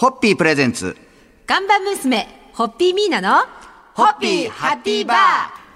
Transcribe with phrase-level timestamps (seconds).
[0.00, 0.96] ホッピープレゼンツ。
[1.46, 3.44] 看板娘、ホッピーミーナの、
[3.92, 5.16] ホッピーハッピーバー。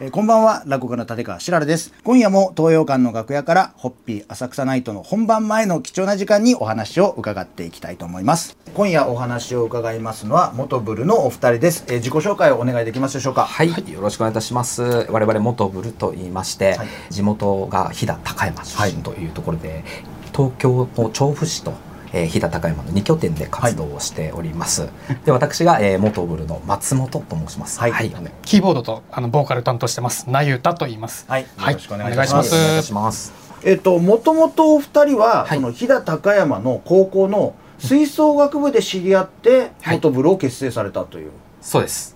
[0.01, 1.93] えーこんばんは、落語家の立川しららです。
[2.05, 8.57] 今夜も東洋館の楽屋から、ホッピー浅草ナイトの本番前の貴重な時間にお話を伺っていきたいと思います。
[8.73, 11.85] 今夜お話を伺いますのは、元ブルのお二人です。
[11.89, 13.45] えー自己紹介をお願いできますでしょうか。
[13.45, 14.83] はい、よろしくお願いいたします。
[15.11, 19.85] 我々元ブルと言いまして、はい地元が飛騨高山出身というところで、
[20.33, 21.75] 東京の調布市と、
[22.15, 24.89] えー、飛騨高山の2拠点で活動をしております。
[25.25, 27.81] で、私が、えー、元ブルの松本と申します。
[27.81, 30.31] はいお願いキーボードとあのボーカル担当してます。
[30.31, 31.27] なゆたと言います。
[31.29, 33.33] はいよろしくお願いしますお願いしますお願いいたします。
[33.65, 41.33] えっと、もともとお二人は、はいこの飛騨高山の高校の吹奏楽部で知り合って、はい元ブルを結成されたという。
[41.61, 42.14] そうです。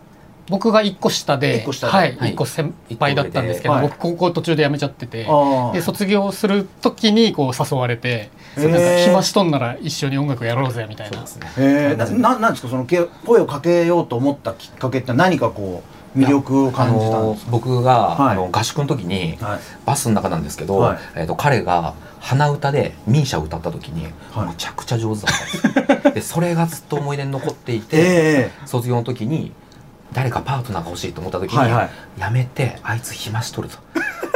[0.48, 1.92] 僕が一個下で、一個下で。
[1.92, 2.30] はい、はい。
[2.32, 3.82] 一個先輩だったんですけど、はい。
[3.82, 11.24] 僕高校途中で辞めちゃってて、あで卒業する時にこう誘われて、なんか暇しとんなら一緒に音楽やろうぜみたいな。
[11.58, 12.68] えー、なんですか？
[12.68, 15.82] そのけ声をかけようと思ったきっかけって何かこ
[16.16, 18.32] う魅力をあ感じたんのですか、僕が、はい。
[18.32, 19.58] あの合宿の時に、はい。
[19.84, 20.98] バスの中なんですけど、はい。
[21.16, 24.46] えー、と彼が鼻歌で「ミーシャ」を歌った時に、はい。
[24.48, 28.50] むちゃくちゃ上手だったんです でそれがずっと思い出に残っていて、え。
[28.66, 29.52] 卒業の時に
[30.12, 31.90] 誰かパートナーが欲しいと思った時に、はいはい。
[32.18, 33.78] やめてあいつ暇しとると。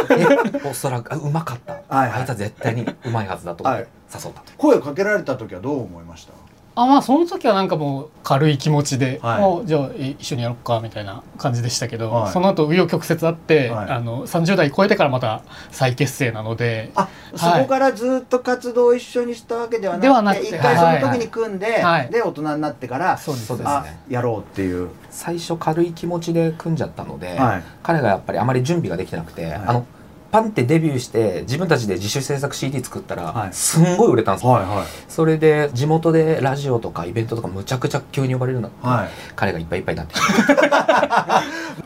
[0.16, 0.26] で
[0.68, 2.20] おそらくあうまかった、はいはい。
[2.20, 3.90] あいつは絶対にうまいはずだと思ってはい。
[4.12, 4.40] 誘った。
[4.40, 6.32] と、声をかけられた時はどう思いました？
[6.74, 9.40] あまあその時はなんかもう軽い気持ちで、はい。
[9.40, 12.32] もうじゃあえ一緒にやろうかみたいな感じでしたけど、はい。
[12.32, 13.90] その後紆余曲折あって、はい。
[13.90, 22.08] あの30代超えてからまた再結成なので、あ、そこからずっと活動を一緒にしたわけではなくてではなくて一回その時に組んで、はい。
[22.10, 24.88] で大人になってからそうですそうですあねやろうっていう。
[25.10, 27.62] 最初軽い気持ちで組んじゃったので、はい。
[27.82, 29.86] 彼がやっぱりあまり準備ができてなくて、あの
[30.32, 33.52] パンってデビューして自分たちで自主制作 CD 作ったら、はい。
[33.52, 34.86] すんごい売れたんですよ、はいはい。
[35.06, 39.10] それで地元でラジオとかイベントとかむちゃくちゃ急に呼ばれるようになって、はい。
[39.36, 40.14] 彼がいっぱいいっぱいになって。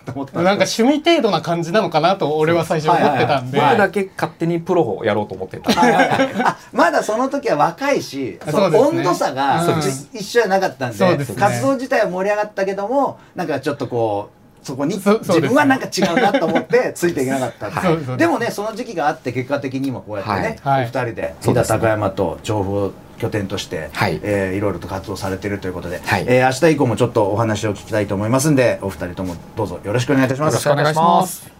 [0.07, 3.71] と思ったなんか趣味程度な感じなのかなと俺は最初思ってたんで、はい。
[3.71, 5.73] 僕だけ勝手にプロをやろうと思ってた、
[6.49, 8.53] あまだその時は若いしね。
[8.53, 11.37] 温度差がそうです一緒じゃなかったんでそうですね。
[11.37, 14.36] 活動自体は盛り上がったけどもなんかちょっとこう
[14.67, 20.83] そこに自分はなんか違うなと思ってついていけなかったはい でもねその時期があって結果的に今こうやってね、はい。
[20.83, 24.19] お二人で飛騨高山と調布を拠点として、はい。
[24.25, 26.25] えーいろいろと活動されているということで、はい。
[26.27, 30.55] えー明日以降もちょっとお話を聞きたいと思いますんでお二人ともどうぞよろしくお願いいたします。
[30.55, 31.51] よろしくお願いします。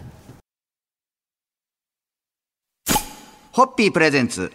[3.53, 4.51] ホッピープレゼンツ。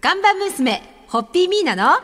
[0.00, 1.98] 看板娘、ホッピーミーナの、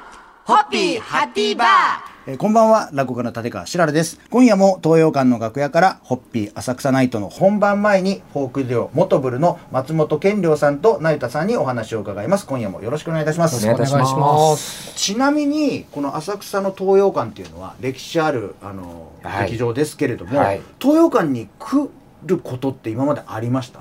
[0.45, 2.12] ホッピーハッピーバー。
[2.25, 4.21] えーこんばんは、落語家の立川しららです。
[4.31, 12.47] 今夜も東洋館の楽屋から、ホッピー浅草ナイトの本番前に、フォークデュオ元ブルの松本健良さんと成田さんにお話を伺います。
[12.47, 13.69] 今夜もよろしくお願いいたします。
[13.69, 21.91] お願いしお願いしまますちなみに、この浅草の東洋館っていうのは、歴史ある、あの、はい劇場ですけれども、はい東洋館に来
[22.25, 23.81] ることって今までありました？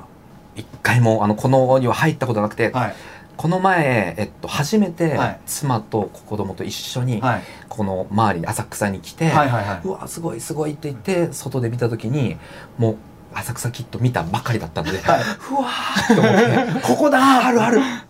[0.56, 2.96] 一回もあのこのには入ったことなくて、はい。
[3.42, 5.40] この前、えっと、初めてはい。
[5.48, 7.44] 妻と子供と一緒にはい。
[7.70, 9.82] この周りに浅草に来て、はいはいはい。
[9.84, 12.38] うわすごいすごいって言って外で見た時に
[12.78, 12.98] もう
[13.34, 17.82] 浅草キッド見たばかりだったので、はふわーって思って ここだあるある。
[17.82, 18.06] あ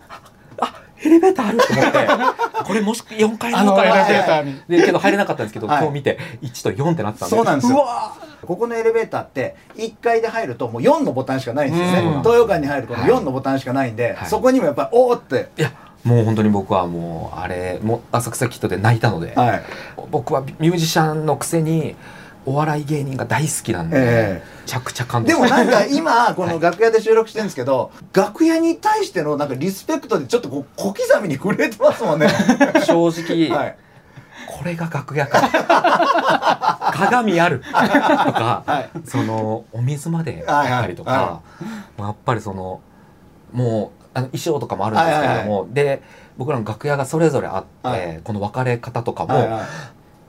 [1.04, 4.76] エレベーターあると思ってこれもし4階なあのかなって。
[4.78, 5.78] でけど入れなかったんですけど、はい。
[5.78, 7.36] 今日見て1と4ってなってたんで。
[7.36, 7.84] そうなんですよ。
[8.46, 12.08] ここのエレベーターって1階で入るともう4のボタンしかないんですよね。
[12.16, 12.20] うん。
[12.20, 14.28] 東洋館に入ると4のボタンしかないんで、はい。
[14.28, 15.72] そこにもやっぱりおーって、ーいや
[16.04, 19.62] もう本当に僕はもうあれもう浅草キッドで泣いたので、はい。
[20.10, 21.94] 僕はミュージシャンのくせに
[22.44, 32.28] お笑い芸人が大好きなんで、えめちゃくちゃ感動でもなんか今この 楽屋で収録してるんですけど、楽屋に対してのなんかリスペクトでちょっとこう小刻みに震えてますもんね。
[32.84, 33.76] 正直、はい。
[34.46, 35.40] これが楽屋か。
[36.94, 37.60] 鏡ある。
[37.60, 38.90] とか、はい。
[39.04, 41.20] そのお水まであったりとか、はい。
[41.20, 41.40] は
[42.00, 42.80] いやっぱりその
[43.52, 46.02] もうあの衣装とかもあるんですけれども、で
[46.36, 48.20] 僕らの楽屋がそれぞれあって、はい。
[48.24, 49.60] この別れ方とかも、はいはい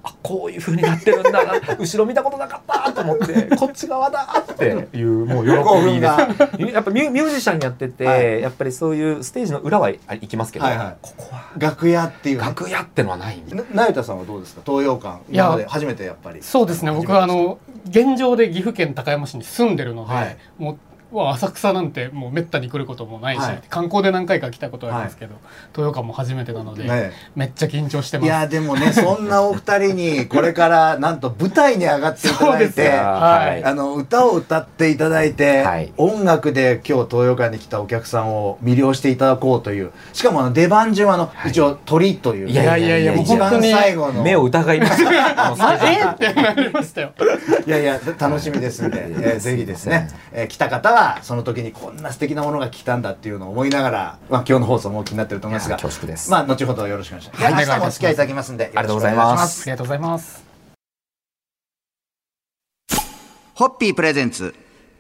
[0.06, 1.76] あこういう風になってるんだな。
[1.80, 5.52] 後ろ見たことなかったと思って こっち側だっていうもう喜
[5.86, 6.08] びで。
[6.08, 8.42] 興す やっぱミュミュージシャンやってて、はい。
[8.42, 10.96] やっぱりそういうステージの裏は行きますけど、はいはい。
[11.02, 12.44] ここは楽屋っていうね。
[12.46, 13.64] 楽屋ってのはないんでな。
[13.74, 14.62] 成田さんはどうですか？
[14.66, 15.20] 東洋館。
[15.32, 15.46] いや。
[15.46, 16.42] 今まで初めてやっぱり。
[16.44, 16.92] そうですね。
[16.92, 17.58] 僕はあの
[17.88, 20.38] 現状で岐阜県高山市に住んでるので、はい。
[20.58, 20.78] もう
[21.18, 23.62] は浅草なんてもうめったに来ることもないし、はい。
[23.70, 25.36] 観光で何回か来たことはありますけど、
[25.70, 28.28] 豊岡も初めてなので、ねめっちゃ緊張してます。
[28.28, 33.64] いやでもねそんなお二人に これからなんと舞台に上がっていただいてはい。
[33.64, 35.92] あの歌を歌っていただいて、はい。
[35.98, 41.52] 音楽で今日東洋館に来たお客さんを魅了していただこうというしかもあの出番順はあの、はい。
[41.52, 44.24] 一応鳥という、いやいやいや一番本当に最後の。
[44.24, 46.16] 目を疑います あのスケジュール。
[46.16, 47.12] ってなりましたよ。
[47.66, 56.30] いやいや楽しみですんで、えーぜひですね、えー来た方はその時にこんな素敵なものが来たんだっていうのを思いながら、まあ、今日の放送もお気になってると思いますが恐縮です。
[56.32, 57.54] まあ後ほどよろしくお願いします、はい。
[57.54, 59.62] 明日もお付き合いいただきますんでありがとうございます。
[59.62, 60.44] ありがとうございます。
[63.56, 64.56] ホッピープレゼンツ。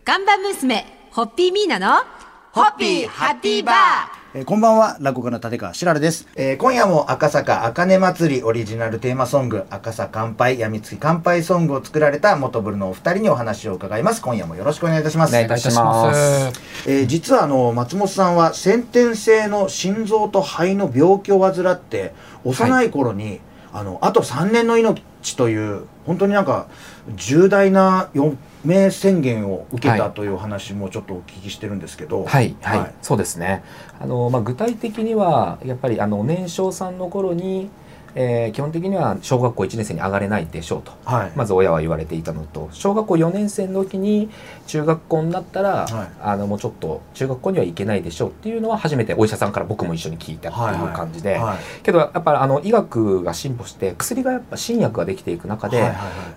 [0.05, 2.03] 看板娘、ホッピーミーナの、
[2.51, 4.22] ホッピーハッピーバー。
[4.35, 4.97] えーこんばんは。
[4.99, 14.23] 落語家の立川しららです、えー今夜も赤坂茜祭りオリジナルテーマソング赤坂乾杯やみつき乾杯ソングを作られた元ブルのお二人にお話を伺います。
[14.23, 16.59] 今夜もよろしくお願いいたします、お願いいたします。
[16.87, 23.39] えー実はあの松本さんは先天性の心臓と肺の病気を患って幼い頃に、
[23.71, 26.67] あのあと3年の命という本当になんか
[27.15, 33.63] 重大な余命宣言を受けたはいという話もちょっとお聞きしてるんですけど、はい、はい、はいそうですね。
[33.99, 37.69] あのまあ具体的にはやっぱりあの年少さんの頃に、
[38.15, 40.91] えー基本的には小学校1年生に上がれないでしょうと。
[41.05, 41.31] はい。
[41.35, 42.69] まず親は言われていたのと。
[42.71, 44.29] 小学校4年生の時に
[44.67, 46.07] 中学校になったら、はい。
[46.21, 55.91] あのもうちょっと中学校には行けないでしょうっていうのは初めてお医者さんから僕も一緒に聞いたっていう感じで、はいけどやっぱりあの医学が進歩して薬がやっぱ新薬ができていく中で、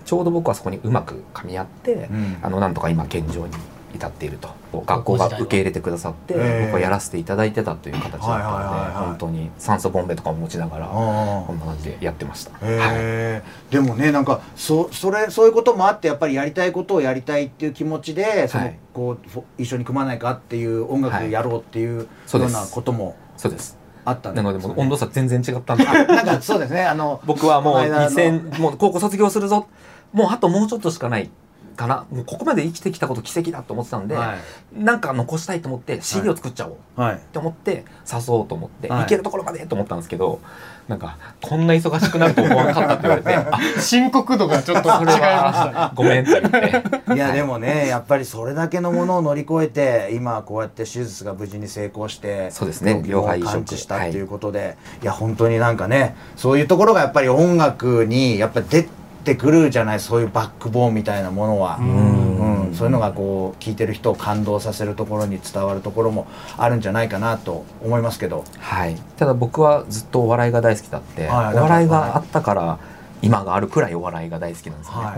[0.05, 2.37] ちょうど僕はそこにうまく噛み合って、うん。
[2.41, 3.53] あのなんとか今現状に
[3.95, 4.49] 至っていると。
[4.85, 6.65] 学校が受け入れてくださって、ええ。
[6.65, 9.05] 僕はやらせていただいてたという形だったので、はいはいはいはい。
[9.07, 9.49] 本当に。
[9.57, 12.51] 酸素ボンベとかも持ちながらあこんな感じでやってました。
[12.51, 23.77] ーへーでもねなんかそそれそういうこともあってやっぱりやりたいことをやりたいっていう気持ちでその、はいこう一緒に組まないかっていう音楽やろうっていうよそうなこともそうです。
[24.05, 25.83] あったんでなのでもう温度差全然違ったんで。
[25.83, 26.83] なんかそうですね。
[26.83, 28.09] あの僕はもうこの間の。
[28.09, 29.67] 2000もう高校卒業するぞ。
[30.13, 31.29] もうあともうちょっとしかない
[31.77, 34.35] かなもうここまで生きてきたこと奇跡だと思ってたんで、は
[34.73, 36.73] なんか残したいと思って CD を作っちゃおう。
[36.73, 38.99] い、はい、って思って誘おうと思って、はい。
[39.01, 40.41] 行けるところまでと思ったんですけど
[40.87, 47.13] なんかこんな忙しくなると思わなかったって言われて あ深刻度がちょっと違いましたねごめんって言って。
[47.13, 53.03] いやでもねやっぱりそれだけのものを乗り越えて今こうやって手術が無事に成功してそうですね。
[53.05, 53.57] 両肺移植。
[53.57, 58.89] 完治したっていうことで、い、や本当になんかねそういうところがやっぱり音楽にやっぱり出て
[59.35, 61.77] くるじゃないそういうバックボーンみたいなものは。
[61.79, 66.27] うん、そういうのがこう聞いてる人を感動させるところに伝わるところも
[66.57, 68.43] あるんじゃないかなと思いますけど。
[68.59, 71.55] はい、ただ僕はずっとお笑いが大好きだって、はい。
[71.55, 72.79] お笑いがあったから
[73.21, 75.13] 今があるくらいお笑いが大好きなんですよね、は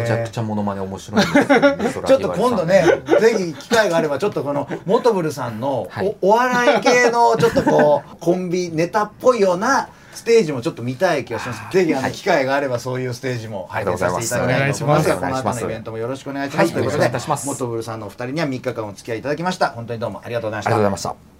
[0.00, 2.02] めちゃくちゃモノマネ面白いんですよ。
[2.02, 2.84] ねちょっと今度ね
[3.20, 6.16] ぜひ機会があればちょっとこのモトブルさんのはい。
[6.20, 11.72] おお笑い系のちょっとこうコンビネタっぽいようなステージもちょっと見たい気がします。
[11.72, 16.66] ぜひあのはい機会があればそういうステージも拝見させていただきたいと思いますが、この後のイベントもよろしくお願いします。
[16.66, 17.10] はいということで
[17.46, 19.70] モトブルさんのお二人には3日間お付き合いいただきました。
[19.70, 21.16] 本当にどうもありがとうございましたありがとうございま。
[21.16, 21.38] した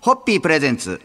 [0.00, 1.00] ホッピープレゼンツ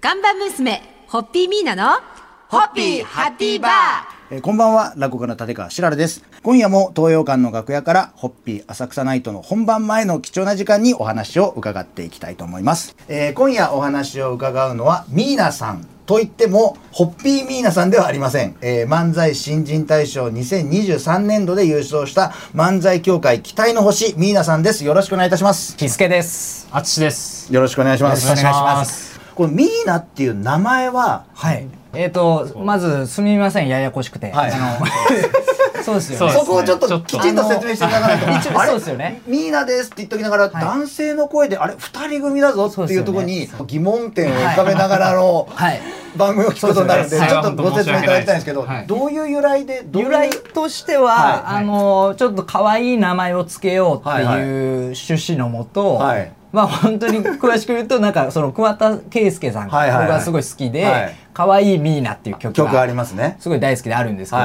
[0.00, 2.00] 看板娘、ホッピーミーナの、
[2.48, 4.15] ホッピーハッピーバー。
[4.28, 4.92] えーこんばんは。
[4.96, 6.24] 落語家の立川しららです。
[6.42, 15.86] 今夜も東洋館の楽屋からホッピー浅草ナイトの本番前の貴重な時間にお話を伺っていきたいと思います、えー今夜お話を伺うのはミーナさん。
[16.06, 24.84] といってもホッピーミーナさんではありません、えー漫才新人大賞2023年度で優勝した漫才協会期待の星ミーナさんです。
[24.84, 25.76] よろしくお願いいたします。
[25.76, 26.66] キスケです。
[26.72, 27.52] あつしです。
[27.52, 28.24] よろしくお願いします。
[28.24, 29.20] よろしくお願いします。
[29.36, 31.68] このミーナっていう名前ははい。
[31.96, 34.52] えっ、とまずすみませんややこしくて、はい。
[34.52, 34.86] あの
[35.86, 36.32] そうですよね。
[36.32, 38.48] そこをちょっときちんと説明していただかないと。
[38.48, 39.22] 一応そうですよね。
[39.26, 45.80] ミーナですって言っときながら、男性の声で、あれ、二人組だぞっていうところに疑問点を浮かべながらのはい。
[46.16, 48.02] 番組を聞くことになるんで、ねちょっとご説明い。
[48.02, 48.86] ただきたいんですけどは、い。
[48.86, 51.56] どういう由来で、由来としては、はい。
[51.58, 54.26] あのちょっと可愛い名前をつけようってはいい。
[54.26, 63.36] う趣旨のもと、はいまあ本当に詳しく言うとなんか その桑田佳祐さん僕がすごい好きではい「可愛いミーナ」っていう曲曲あがりますね。
[63.38, 64.42] すごい大好きであるんですけど、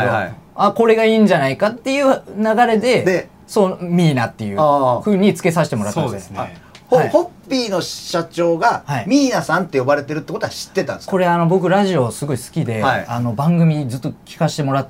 [0.56, 4.58] あこれがいいんじゃないかっていう流れででそうミーナっていう
[5.02, 6.40] ふうにつけさせてもらったんですね。
[6.40, 6.50] はい。
[6.90, 9.06] ほホッピーの社長がはい。
[9.08, 11.12] ミーナさんって呼ばれてるってことは知ってたんですか？
[11.12, 13.06] これあの僕ラジオすごい好きで、はい。
[13.08, 14.88] あの番組ずっと聞かせてもらっ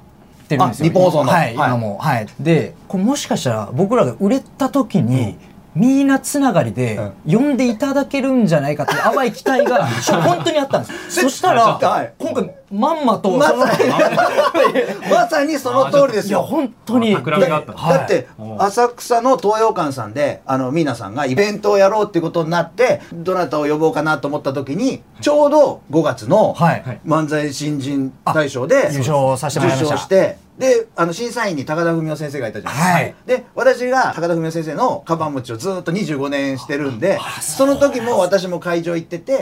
[0.47, 0.87] てるんですよ。
[0.87, 1.31] あ日本放送の。
[1.31, 1.97] はい、はい今も。
[1.99, 2.27] はい。
[2.39, 5.37] でこれもしかしたら僕らが売れた時に、
[5.75, 11.11] ミーナつながりで呼んでいただけるんじゃないかっていう淡い期待が本当にあったんです。
[11.21, 12.13] そしたらはい。
[12.19, 13.37] 今回まんまと。
[13.37, 13.89] まさに。
[15.11, 17.13] まさにその通りですいやよ本当に。
[17.13, 17.73] 企みがあった。
[17.73, 17.97] んですはい。
[17.97, 18.27] だって
[18.59, 26.83] 浅草の東洋館さんであのミーナさんがイベントをやろうっていうことになってどなたを呼ぼうかなと思った時にちょうど5月のはい。
[27.05, 29.95] 漫才新人大賞で優勝させてもらいました。
[29.95, 33.15] 受賞してであの審査員に高田文夫先生がいたじゃないですか、はい。
[33.25, 39.39] で私が高田文夫先生のカバン持ちをずっと25年してるんでその時も私も会場行ってて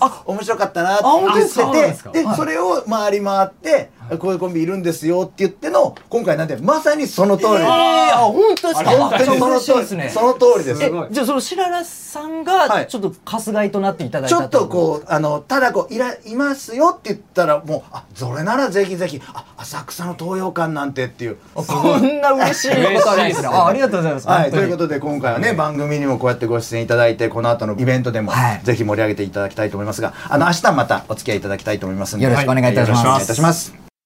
[0.00, 8.90] あ面白かったなって言っててでそれを回り回ってこういうコンビいるんですよって言っての今回なんでまさにその通りです、えー、あ本当ですか？
[8.90, 9.38] 本当に。
[9.38, 10.08] その通りですね。
[10.08, 10.82] その通りです。
[10.84, 12.68] えじゃあその白良さんはい。
[12.68, 21.32] がちょっと春日井となっていただいたちょっとこうあのただこういらいますよって言ったらもうあそれならぜひぜひあ浅草の東洋館なんてっていう。
[21.32, 21.36] う
[21.66, 23.48] こんな嬉しいことはないですね。
[23.48, 24.28] あありがとうございます。
[24.28, 28.60] はい、ということで今回はね、番組にもこうやってご出演いただいてこの後のイベントでも、はい。
[28.62, 32.24] ぜひ盛り上げていただきたいと思いますがあの明日またお付き合いいただきたいと思いますんで。
[32.24, 33.04] よろしくお願いいたします。
[33.04, 33.97] よろしくお願いいたします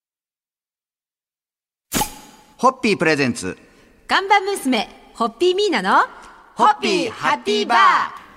[2.63, 3.57] ホッピープレゼンツ。
[4.07, 6.05] 看板娘、ホッピーミーナの、
[6.55, 7.77] ホッピーハッピーバー。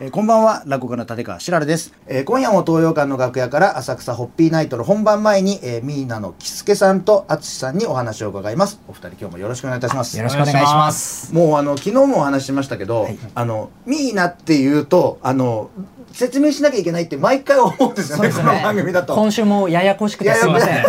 [0.00, 8.80] えーこんばんは落語家の立川しらるです、えー今夜も東洋館の楽屋から浅草ホッピーナイトの本番前に、えーミーナの木助さんと淳さんにお話を伺います。
[8.88, 10.18] お二人今日もよろしくお願いいたします。
[10.18, 11.32] よろしくお願いします。
[11.32, 15.70] もうあの昨日もお話ししましたけど、あのミーナっていうとあの
[16.12, 19.14] 説明しなきゃいけないって毎回思うんですよねこの番組だと。
[19.14, 20.84] 今週もややこしくてすいません。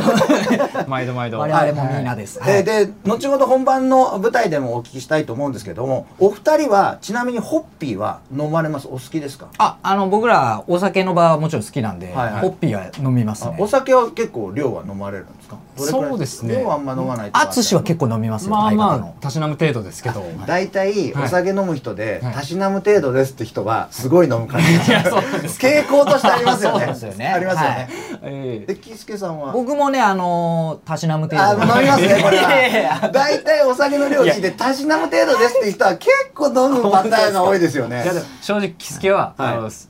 [0.87, 1.39] 毎度毎度。
[1.39, 8.87] 我々もミーナです、えーで後ほど本番の舞台でもお聞きしたいと思うんですけどもお二人はちなみにホッピーは飲まれます？
[8.87, 9.49] お好きですか？
[9.57, 12.41] ああの僕らお酒の場はもちろん好きなんで、はいはい。
[12.41, 15.57] ホッピーは飲みますあねお酒は結構量は飲まれるんですか？
[15.77, 16.59] そうですね。
[16.59, 17.45] 量はあんま飲まないとか。
[17.47, 20.23] 淳は結構飲みますよまあまあたしなむ程度ですけど。
[20.47, 21.25] 大体はい。
[21.25, 22.33] お酒飲む人ではい。
[22.33, 24.67] たしなむ程度ですって人はすごい飲む感じ
[25.09, 26.77] 傾向としてありますよ
[27.13, 27.27] ね。
[27.27, 27.89] ありますよね。
[28.23, 29.51] ええで木助さんは？
[29.51, 31.43] 僕もねあのーたしなむ程度。
[31.43, 33.09] あ飲みますねこれは。
[33.11, 38.03] 大体お酒の量を聞いてたしなむ程度ですって人は結構飲むパターンが多いですよね。
[38.41, 39.35] 正直キスケは、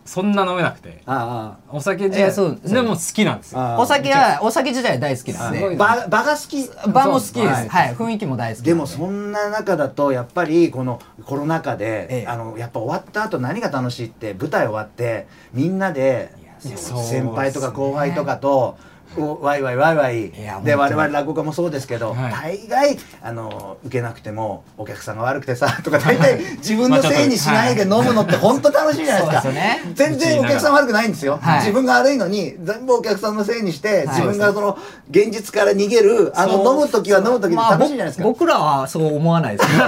[0.06, 1.02] そんな飲めなくて。
[1.06, 3.62] あお酒でいやそうでも好きなんですよ。
[3.62, 5.76] あお酒はお酒自体は大好きなんで。
[5.76, 6.70] 場場が好き。
[6.92, 7.40] 場も好きです。
[7.40, 7.68] はい。
[7.68, 12.28] はい、雰囲気も大好きでもそんな中だとやっぱりこのコロナ禍で、ええ。
[12.28, 15.07] あのやっぱ終わった後何が楽しいって舞台終わって
[15.54, 18.78] みんなで先輩とか後輩とかと。
[19.18, 20.30] おワイワイワイワイ。
[20.30, 22.68] いやで我々落語家もそうですけど、はい。
[22.68, 29.52] 大概あの受けなくてもお客さんが悪くてさとか大体自分のせいにしないで飲むのって本当楽しいじゃないですか。
[29.52, 29.82] ね。
[29.94, 31.60] 全然お客さん悪くないんですよ、はい。
[31.60, 34.08] 自分が悪いのに全部お客さんのせいにして、い。
[34.10, 34.78] 自分がその
[35.10, 39.84] 現実から逃げるあの飲む時は飲む時でまあ楽しいじゃないですか、ぼ僕らはそう思わないですね。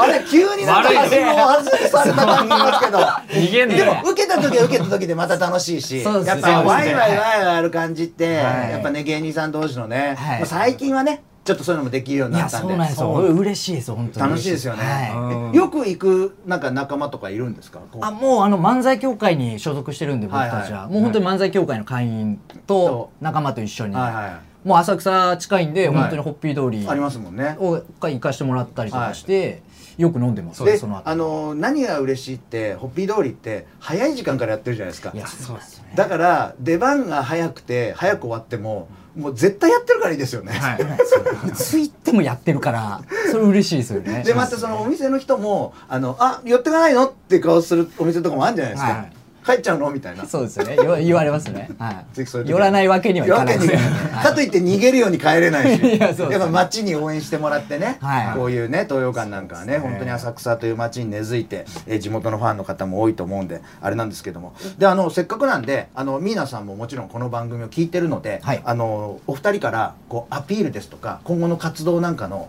[0.00, 2.98] あれ急になんか発信を外された感じしますけど。
[3.66, 25.96] でもね受けた時は受けた時でまた楽しいしそうですやっぱワイワイワイワイある感じって、はいやっぱね芸人さん同士のね、はいまあ最近はねちょっとそういうのもできるようになったんでそうなんですよ嬉しいです本当に楽しいですよね、はいよく行くなんか仲間とかいるんですかあもうあの漫才協会に所属してるんで僕たちは、はいはいもう本当に漫才協会の会員と仲間と一緒に、はいはいもう浅草近いんで、はい。
[25.96, 26.86] 本当にホッピー通り。
[26.86, 27.56] ありますもんね。
[27.58, 29.62] を行かしてもらったりとかして、
[29.96, 30.62] よく飲んでます。
[30.62, 31.08] でその後。
[31.08, 35.10] あの何が嬉しいってホッピー通りって早い時間からやってるじゃないですか。
[35.14, 35.92] いやそうですよね。
[35.96, 41.48] だから出番が早くて早く終わってももう絶対やってるからいいですよね、はい。
[41.48, 43.00] いつ行ってもやってるから
[43.32, 44.22] それ嬉しいですよね。
[44.22, 49.17] でまたそのお店の人も「あのあ寄ってかないの?」って顔するお店とかもあるんじゃないですか、はい
[49.48, 49.90] 帰っちゃうの？
[49.90, 50.26] みたいな。
[50.26, 50.76] そうですよね。
[51.02, 52.48] 言われますね、はい。
[52.48, 53.58] 寄らないわけにはいかない。
[53.58, 53.78] ですよ
[54.22, 55.80] かといって逃げるように帰れないし。
[55.96, 58.36] いやそうですやっぱ街に応援してもらってね、はい。
[58.36, 59.78] こういうね東洋館なんかはね。
[59.78, 64.52] 本当に浅草という街に根付いて、えー地元のファンの方も多いと思うんであれなんですけども。
[64.76, 68.62] であのせっかくなんであのミーナさんももちろんこの番組を聞いてるので、はい。
[68.64, 72.48] あのお二人からこうアピールですとか今後の活動なんかの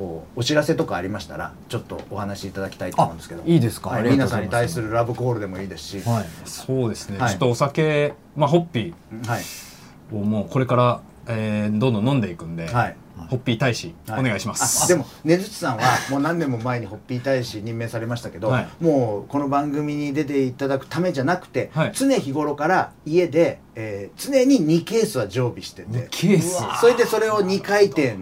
[0.00, 3.42] こうお知らせとかありましたらちょっとお話しいただきたいと思うんですけど。
[3.42, 3.90] あいいですか？
[3.90, 6.26] はい、ありミーさんに対するラブコールでもいいですし、はい。
[6.46, 7.30] そうですね、はい。
[7.30, 8.94] ちょっとお酒まあホッピ
[9.26, 9.40] はい。
[9.40, 12.96] ーをもうこれから、えーどんどん飲んでいくんで、はい。
[13.28, 14.20] ホッピー大使、はい。
[14.20, 14.84] お願いします。
[14.84, 18.68] あでもねずちさんはもう何年も前にホッピー大使任命されましたけど、はい。
[18.80, 21.92] もうこの番組に出ていただくためじゃなくて、はい。
[21.92, 26.08] 常日頃から家で、えー常に2ケースは常備してて。
[26.10, 26.62] ケース。
[26.80, 28.16] それでそれを2回転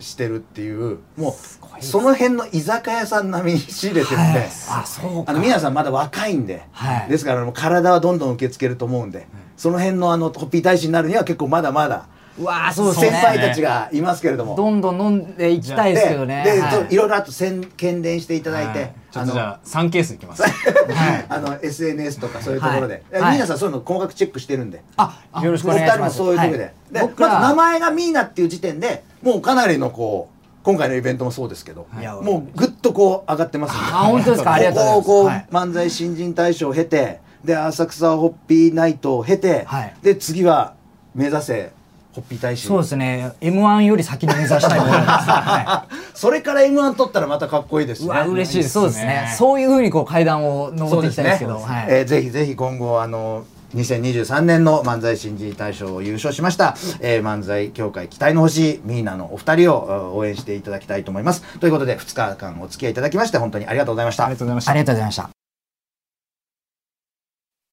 [0.00, 5.30] してるっていうもうその辺の居酒屋さん並みに仕入れてるんで、あそうか。
[5.30, 7.08] あの皆さんまだ若いんで、はい。
[7.08, 9.26] ですからもう体はどんどん受け付けると思うんで、
[9.56, 12.06] その辺のあのホッピー大使になるには結構まだまだ
[12.38, 14.56] うわーそう先輩たちがいますけれども。
[14.56, 16.42] どんどん飲んでいきたいですけどね。
[16.44, 16.86] で、はい。
[16.86, 18.92] といろいろあと宣喧伝していただいて、はい。
[19.10, 20.42] ちょっとじゃあ3ケースいきます。
[21.28, 23.22] あの SNS とかそういうところで、はい。
[23.22, 23.32] はい。
[23.34, 24.82] 皆さんそういうの細かくチェックしてるんで。
[24.96, 26.22] あよろしくお願いします。
[26.22, 26.74] お二人もそういうところで。
[27.18, 31.86] まず名ら前がミーナっていう時点で、もうかなりのこう、今回のイベントもそうですけど、
[32.22, 33.84] もうぐっとこう上がってますんで。
[33.92, 34.52] あ本当ですか？
[34.52, 35.46] ありがとうございます。
[35.48, 39.94] ここ漫才新人大賞を経て、で、浅草ホッピーナイトを経て、はい。
[40.02, 40.74] で、次は
[41.14, 41.72] 目指せ
[42.14, 42.66] ホッピー大使。
[42.66, 43.32] そうですね。
[43.40, 48.08] m 1より先に目指したいものです、は それから M1 取ったらまたかっこいいですね。
[48.08, 49.06] わ嬉しいですそうですね。
[49.06, 51.86] ねそういうふうにこう階段をそ登っていきたいですけど、はい。
[51.88, 61.42] えーぜひぜひ今後あの2023年の漫才新人大賞を優勝しました、えー漫才協会期待の星ミーナのお二人を応援していただきたいと思います。
[61.60, 64.24] ということで2日間お付き合いいただきまして本当にありがとうございました。
[64.24, 64.70] ありがとうございました。
[64.72, 65.39] ありがとうございました